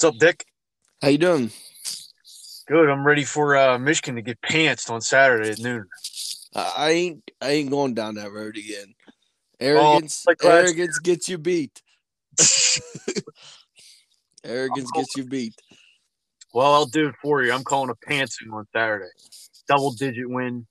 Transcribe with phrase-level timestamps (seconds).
[0.00, 0.46] What's up, Dick?
[1.02, 1.50] How you doing?
[2.66, 2.88] Good.
[2.88, 5.84] I'm ready for uh, Michigan to get pantsed on Saturday at noon.
[6.54, 8.94] I ain't I ain't going down that road again.
[9.60, 11.82] Arrogance like last arrogance gets you beat.
[14.42, 15.52] arrogance gets you beat.
[16.54, 17.52] Well, I'll do it for you.
[17.52, 19.10] I'm calling a pantsing on Saturday.
[19.68, 20.66] Double digit win.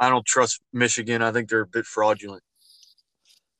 [0.00, 1.22] I don't trust Michigan.
[1.22, 2.42] I think they're a bit fraudulent.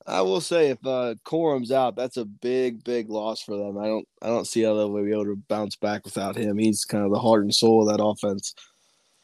[0.07, 3.79] I will say if uh Corum's out, that's a big, big loss for them.
[3.79, 6.59] I don't I don't see how they'll be able to bounce back without him.
[6.59, 8.55] He's kind of the heart and soul of that offense.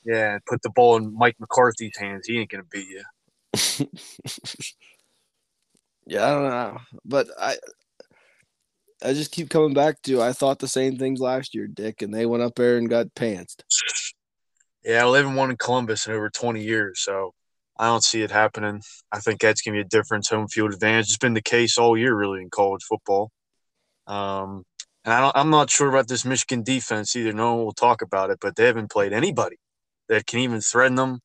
[0.05, 2.27] Yeah, put the ball in Mike McCarthy's hands.
[2.27, 3.03] He ain't gonna beat you.
[6.07, 6.79] yeah, I don't know.
[7.05, 7.57] But I
[9.03, 12.15] I just keep coming back to I thought the same things last year, Dick, and
[12.15, 13.63] they went up there and got pantsed.
[14.85, 17.35] Yeah, haven't won in Columbus in over 20 years, so
[17.79, 18.83] I don't see it happening.
[19.13, 20.29] I think that's gonna be a difference.
[20.31, 21.07] Home field advantage.
[21.07, 23.31] It's been the case all year, really, in college football.
[24.07, 24.65] Um,
[25.05, 27.33] and I don't, I'm not sure about this Michigan defense either.
[27.33, 29.57] No one will talk about it, but they haven't played anybody
[30.09, 31.21] that can even threaten them.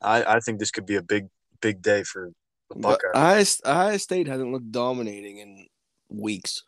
[0.00, 1.26] I, I think this could be a big,
[1.60, 2.30] big day for
[2.70, 3.60] the Buckeyes.
[3.64, 5.66] Ohio, Ohio State hasn't looked dominating in
[6.08, 6.62] weeks.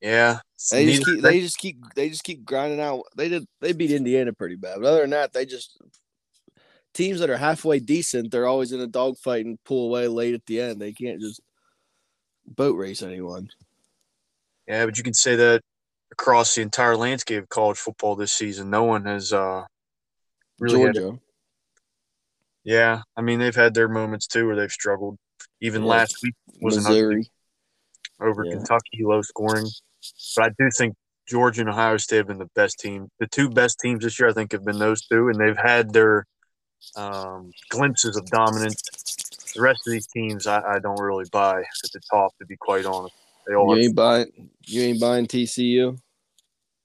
[0.00, 3.04] yeah, They just keep they just keep they just keep grinding out.
[3.16, 4.80] They did they beat Indiana pretty bad.
[4.80, 5.80] But other than that, they just
[6.98, 10.44] teams that are halfway decent, they're always in a dogfight and pull away late at
[10.46, 10.80] the end.
[10.80, 11.40] They can't just
[12.46, 13.48] boat race anyone.
[14.66, 15.62] Yeah, but you can say that
[16.12, 19.64] across the entire landscape of college football this season, no one has uh,
[20.58, 20.80] really.
[20.82, 21.18] had- Georgia.
[22.64, 25.16] yeah, I mean they've had their moments too where they've struggled.
[25.60, 25.88] Even Yeah.
[25.88, 27.30] last week was Missouri.
[28.20, 28.54] over Yeah.
[28.56, 29.66] Kentucky, low scoring.
[30.36, 30.96] But I do think
[31.28, 33.08] Georgia and Ohio State have been the best team.
[33.20, 35.92] The two best teams this year, I think, have been those two, and they've had
[35.92, 36.24] their
[36.96, 38.82] um, glimpses of dominance.
[39.54, 42.56] The rest of these teams, I, I don't really buy at the top, to be
[42.56, 43.14] quite honest.
[43.46, 45.98] They all You ain't buying you ain't buying TCU.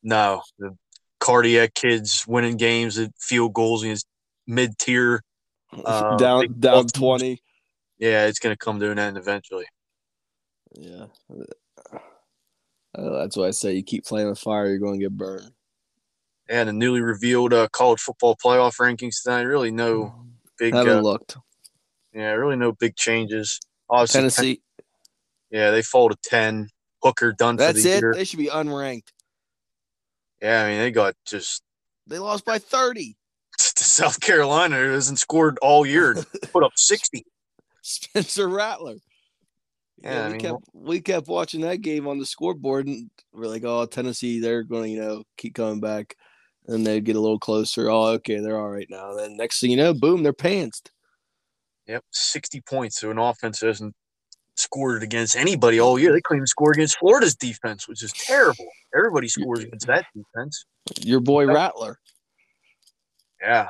[0.02, 0.76] no the
[1.20, 4.08] cardiac kids winning games at field goals against
[4.48, 5.24] mid tier.
[5.86, 7.42] Uh, down down twenty.
[7.98, 9.66] Yeah, it's going to come to an end eventually.
[10.76, 11.06] Yeah.
[12.96, 15.53] Uh, that's why I say you keep playing with fire, you're going to get burned.
[16.50, 19.44] And the newly revealed uh, college football playoff rankings tonight.
[19.44, 20.14] Really, no
[20.60, 20.74] big.
[20.74, 21.38] Haven't Uh, looked.
[22.14, 23.60] yeah, really no big changes.
[23.90, 24.62] Obviously, Tennessee.
[25.52, 26.68] Yeah, they fall to ten.
[27.02, 28.02] Hooker done That's for the it.
[28.02, 28.14] year.
[28.14, 29.08] They should be unranked.
[30.42, 31.64] Yeah, I mean they got just
[32.08, 33.16] They lost by 30.
[33.58, 36.16] to South Carolina who hasn't scored all year.
[36.52, 37.26] Put up sixty.
[37.82, 38.96] Spencer Rattler.
[40.02, 43.48] Yeah, I we mean, kept we kept watching that game on the scoreboard, and we're
[43.48, 46.16] like, "Oh, Tennessee, they're going to you know keep coming back."
[46.68, 47.90] And they get a little closer.
[47.90, 49.14] Oh, okay, they're all right now.
[49.16, 50.90] Then next thing you know, boom, they're pantsed.
[51.88, 53.94] Yep, sixty points to an offense hasn't
[54.56, 56.14] scored against anybody all year.
[56.14, 58.66] They couldn't score against Florida's defense, which is terrible.
[58.96, 60.66] Everybody scores against that defense.
[61.02, 61.98] Your boy Rattler.
[63.42, 63.68] Yeah,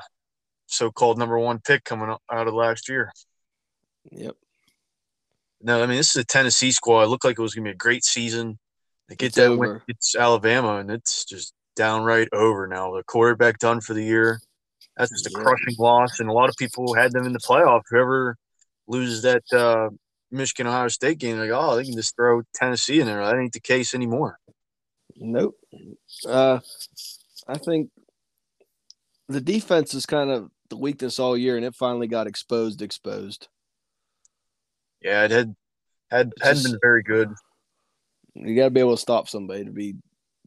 [0.68, 3.12] so-called number one pick coming out of last year.
[4.12, 4.36] Yep.
[5.62, 7.04] No, I mean this is a Tennessee squad.
[7.04, 8.60] It looked like it was gonna be a great season.
[9.10, 9.84] They get It's that win over.
[9.88, 12.96] it's Alabama, and it's just downright over now.
[12.96, 14.40] The quarterback done for the year.
[14.98, 15.44] That's just a Yeah.
[15.44, 17.82] crushing loss, and a lot of people had them in the playoff.
[17.90, 18.38] Whoever
[18.88, 19.90] loses that uh,
[20.30, 23.26] Michigan Ohio State game, like oh, they can just throw Tennessee in there.
[23.26, 24.40] That ain't the case anymore.
[25.16, 25.56] Nope.
[26.28, 26.60] Uh,
[27.48, 27.90] I think
[29.30, 32.82] the defense is kind of the weakness all year, and it finally got exposed.
[32.82, 33.48] Exposed.
[35.02, 35.56] Yeah, it had
[36.10, 37.34] had hadn't been very good.
[38.36, 39.96] You got to be able to stop somebody to be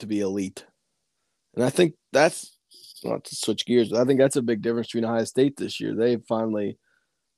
[0.00, 0.64] to be elite,
[1.56, 2.56] and I think that's
[3.04, 3.88] not to switch gears.
[3.88, 5.94] But I think that's a big difference between Ohio State this year.
[5.94, 6.78] They finally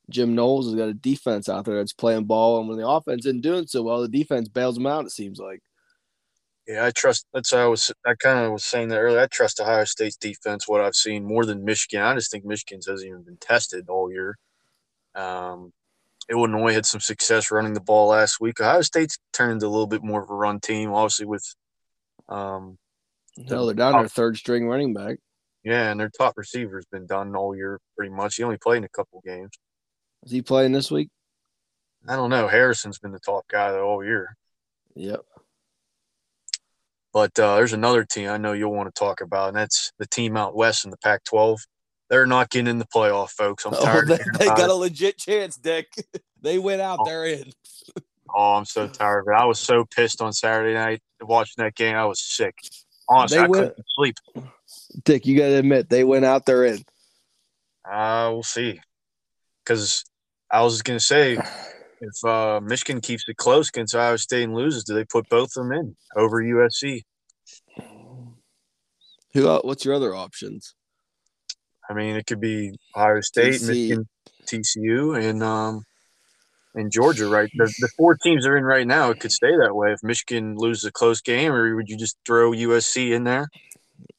[0.09, 3.25] Jim Knowles has got a defense out there that's playing ball, and when the offense
[3.25, 5.05] isn't doing so well, the defense bails them out.
[5.05, 5.61] It seems like.
[6.67, 7.25] Yeah, I trust.
[7.33, 7.91] That's I was.
[8.05, 9.19] I kind of was saying that earlier.
[9.19, 10.67] I trust Ohio State's defense.
[10.67, 12.01] What I've seen more than Michigan.
[12.01, 14.37] I just think Michigan's hasn't even been tested all year.
[15.15, 15.73] Um,
[16.29, 18.61] Illinois had some success running the ball last week.
[18.61, 21.55] Ohio State's turned into a little bit more of a run team, obviously with,
[22.27, 22.77] um,
[23.47, 25.17] Hell, they're down their third string running back.
[25.63, 28.35] yeah, and their top receiver's been done all year pretty much.
[28.35, 29.51] He only played in a couple games.
[30.23, 31.09] Is he playing this week?
[32.07, 32.47] I don't know.
[32.47, 34.35] Harrison's been the top guy all year.
[34.95, 35.21] Yep.
[37.11, 40.05] But uh, there's another team I know you'll want to talk about, and that's the
[40.05, 41.57] team out west in the Pac-12.
[42.09, 43.65] They're not getting in the playoff, folks.
[43.65, 44.07] I'm Oh, tired.
[44.09, 44.69] they, they got it.
[44.69, 45.87] a legit chance, Dick.
[46.41, 47.05] they went out, Oh.
[47.05, 47.51] they're in.
[48.31, 49.31] Oh, I'm so tired of it.
[49.35, 51.95] I was so pissed on Saturday night watching that game.
[51.95, 52.53] I was sick.
[53.09, 54.15] Honestly, They I went- couldn't sleep.
[55.03, 56.83] Dick, you got to admit they went out, they're in.
[57.89, 58.79] Uh, we'll see.
[59.63, 60.03] Because
[60.51, 61.37] I was going to say,
[62.01, 65.49] if uh, Michigan keeps it close against Ohio State and loses, do they put both
[65.57, 67.01] of them in over USC?
[69.33, 69.47] Who?
[69.63, 70.75] What's your other options?
[71.89, 73.67] I mean, it could be Ohio State, TC.
[73.67, 74.07] Michigan,
[74.45, 75.83] TCU, and um,
[76.75, 77.27] and Georgia.
[77.27, 79.09] Right, the, the four teams are in right now.
[79.11, 82.17] It could stay that way if Michigan loses a close game, or would you just
[82.25, 83.49] throw USC in there?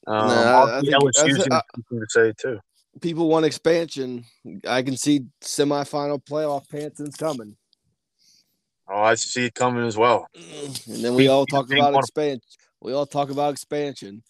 [0.06, 1.60] Um, nah, I, I think, LSU's I,
[1.90, 2.60] to say too.
[3.00, 4.24] People want expansion.
[4.66, 7.56] I can see semifinal playoff Panthers coming.
[8.88, 10.26] Oh, I see it coming as well.
[10.34, 12.42] And then we all talk about expansion.
[12.80, 14.24] We all talk about expansion.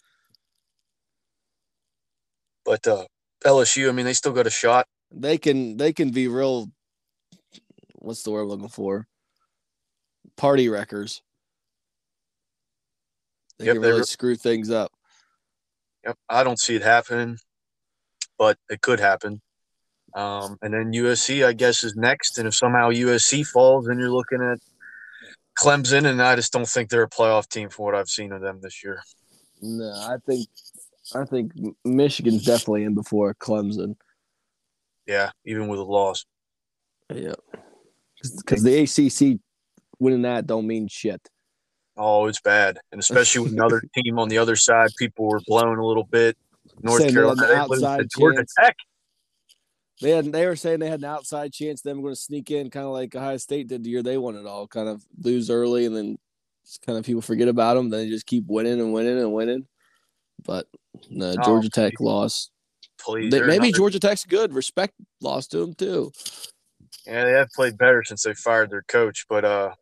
[2.63, 3.05] But uh,
[3.43, 4.87] LSU, I mean, they still got a shot.
[5.11, 6.69] They can they can be real.
[8.01, 9.07] What's the word I'm looking for?
[10.35, 11.21] Party wreckers.
[13.59, 14.91] They yep, can really screw things up.
[16.05, 17.37] Yep, I don't see it happening,
[18.37, 19.41] but it could happen.
[20.15, 22.37] Um, and then USC, I guess, is next.
[22.37, 24.59] And if somehow USC falls, then you're looking at
[25.59, 28.41] Clemson, and I just don't think they're a playoff team for what I've seen of
[28.41, 29.01] them this year.
[29.61, 30.47] No, I think
[31.13, 31.51] I think
[31.85, 33.95] Michigan's definitely in before Clemson.
[35.05, 36.25] Yeah, even with a loss.
[37.13, 37.33] Yeah,
[38.37, 39.39] because the ACC
[39.99, 41.21] winning that don't mean shit.
[41.97, 45.77] Oh, it's bad, and especially with another team on the other side, people were blown
[45.77, 46.37] a little bit.
[46.81, 48.75] North Saying Carolina, outside Georgia Tech.
[50.01, 52.69] They had they were saying they had an outside chance them going to sneak in,
[52.69, 55.49] kind of like Ohio State did the year they won it all, kind of lose
[55.49, 56.17] early and then
[56.85, 57.89] kind of people forget about them.
[57.89, 59.67] Then they just keep winning and winning and winning.
[60.43, 60.65] But
[61.09, 62.51] no, oh, Georgia Tech lost.
[62.99, 63.71] Please, they, maybe another...
[63.77, 64.53] Georgia Tech's good.
[64.53, 66.11] Respect lost to them too.
[67.05, 69.73] Yeah, they have played better since they fired their coach, but uh,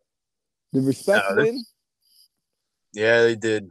[0.72, 1.64] the respect no, win?
[2.92, 3.70] Yeah, they did.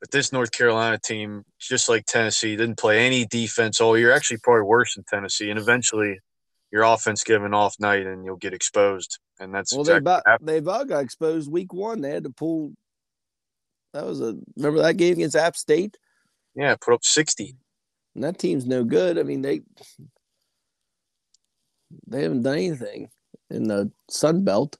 [0.00, 4.12] But this North Carolina team, just like Tennessee, didn't play any defense all year.
[4.12, 5.50] Actually, probably worse than Tennessee.
[5.50, 6.20] And eventually,
[6.72, 9.18] your offense giving off night, and you'll get exposed.
[9.38, 12.00] And that's well, exactly they about, they about got exposed week one.
[12.00, 12.72] They had to pull.
[13.92, 15.96] That was a remember that game against App State.
[16.54, 17.56] Yeah, put up sixty.
[18.14, 19.18] And that team's no good.
[19.18, 19.62] I mean they
[22.06, 23.10] they haven't done anything
[23.50, 24.76] in the Sun Belt.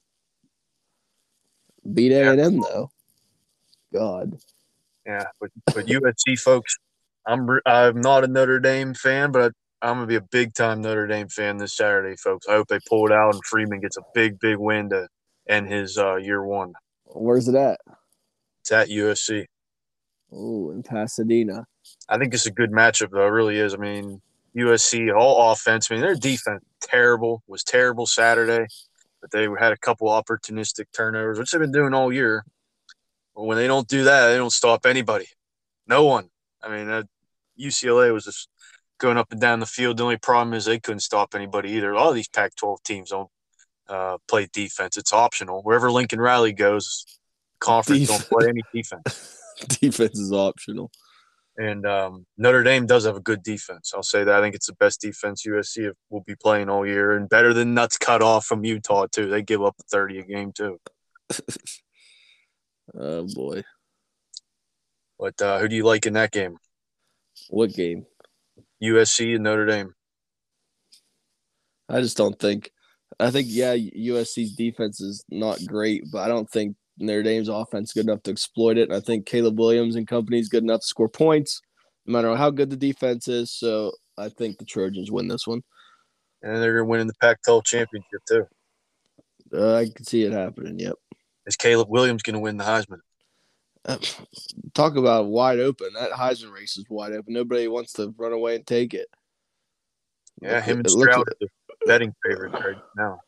[1.93, 2.91] Beat A and M though.
[3.93, 4.37] God.
[5.05, 6.77] Yeah, but but USC folks,
[7.25, 11.07] I'm I'm not a Notre Dame fan, but I'm gonna be a big time Notre
[11.07, 12.47] Dame fan this Saturday, folks.
[12.47, 15.07] I hope they pull it out and Freeman gets a big big win to
[15.49, 16.73] end his uh, year one.
[17.05, 17.79] Where's it at?
[18.61, 19.45] It's at USC.
[20.31, 21.65] Oh, in Pasadena.
[22.07, 23.25] I think it's a good matchup, though.
[23.25, 23.73] It really is.
[23.73, 24.21] I mean,
[24.55, 25.89] USC all offense.
[25.89, 28.67] I mean, their defense terrible was terrible Saturday,
[29.21, 32.43] but they had a couple opportunistic turnovers, which they've been doing all year.
[33.35, 35.27] But when they don't do that, they don't stop anybody.
[35.87, 36.29] No one.
[36.61, 37.03] I mean, uh,
[37.59, 38.49] UCLA was just
[38.99, 39.97] going up and down the field.
[39.97, 41.91] The only problem is they couldn't stop anybody either.
[41.91, 43.29] A lot of these Pac-12 teams don't
[43.87, 44.97] uh, play defense.
[44.97, 45.61] It's optional.
[45.63, 47.05] Wherever Lincoln Riley goes,
[47.59, 49.37] conference don't play any defense.
[49.79, 50.91] defense is optional.
[51.57, 53.91] And um, Notre Dame does have a good defense.
[53.93, 54.33] I'll say that.
[54.33, 57.73] I think it's the best defense USC will be playing all year, and better than
[57.73, 59.29] nuts cut off from Utah too.
[59.29, 60.79] They give up thirty a game too.
[62.93, 63.63] Oh boy.
[65.19, 66.57] But uh, who do you like in that game?
[67.49, 68.05] What game?
[68.83, 69.93] USC and Notre Dame.
[71.87, 72.71] I just don't think.
[73.19, 77.93] I think yeah, USC's defense is not great, but I don't think Notre Dame's offense
[77.93, 78.91] good enough to exploit it.
[78.91, 81.61] I think Caleb Williams and company is good enough to score points,
[82.05, 83.51] no matter how good the defense is.
[83.51, 85.61] So I think the Trojans win this one.
[86.43, 88.45] And they're going to win in the Pac-12 championship too.
[89.53, 90.79] Uh, I can see it happening.
[90.79, 90.95] Yep.
[91.45, 92.99] Is Caleb Williams going to win the Heisman?
[93.85, 93.97] Uh,
[94.73, 95.89] talk about wide open.
[95.93, 97.33] That Heisman race is wide open.
[97.33, 99.07] Nobody wants to run away and take it.
[100.41, 101.47] Yeah, him and Stroud are the
[101.85, 103.19] betting favorite right now.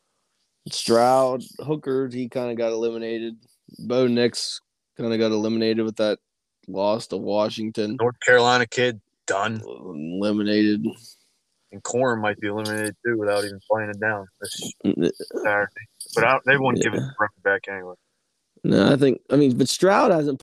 [0.71, 3.35] Stroud, Hooker, he kind of got eliminated.
[3.79, 4.61] Bo Nix
[4.97, 6.19] kind of got eliminated with that
[6.67, 7.97] loss to Washington.
[7.99, 9.61] North Carolina kid, done.
[9.65, 10.85] Eliminated.
[11.71, 15.09] And Corum might be eliminated too without even playing it down this mm,
[15.43, 15.71] Saturday.
[16.13, 16.83] But I, they won't yeah.
[16.83, 17.03] give it
[17.43, 17.95] back anyway.
[18.63, 20.31] No, I think I mean, but Stroud hasn't